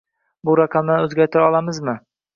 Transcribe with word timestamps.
Bu 0.47 0.55
raqamlarni 0.59 1.05
o'zgartira 1.09 1.47
olamizmi? 1.51 1.99